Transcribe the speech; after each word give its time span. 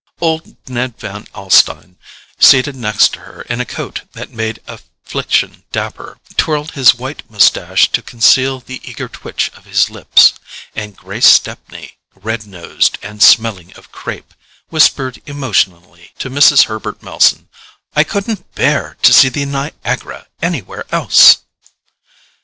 Old 0.19 0.57
Ned 0.67 0.97
Van 0.99 1.27
Alstyne, 1.35 1.95
seated 2.39 2.75
next 2.75 3.09
to 3.13 3.19
her 3.19 3.43
in 3.43 3.61
a 3.61 3.65
coat 3.65 4.01
that 4.13 4.31
made 4.31 4.59
affliction 4.65 5.63
dapper, 5.71 6.17
twirled 6.37 6.71
his 6.71 6.95
white 6.95 7.29
moustache 7.29 7.87
to 7.91 8.01
conceal 8.01 8.59
the 8.59 8.81
eager 8.83 9.07
twitch 9.07 9.51
of 9.53 9.65
his 9.65 9.91
lips; 9.91 10.33
and 10.75 10.97
Grace 10.97 11.27
Stepney, 11.27 11.99
red 12.15 12.47
nosed 12.47 12.97
and 13.03 13.21
smelling 13.21 13.73
of 13.73 13.91
crape, 13.91 14.33
whispered 14.69 15.21
emotionally 15.27 16.13
to 16.17 16.31
Mrs. 16.31 16.63
Herbert 16.63 17.03
Melson: 17.03 17.47
"I 17.95 18.03
couldn't 18.03 18.55
BEAR 18.55 18.97
to 19.03 19.13
see 19.13 19.29
the 19.29 19.45
Niagara 19.45 20.25
anywhere 20.41 20.85
else!" 20.91 21.43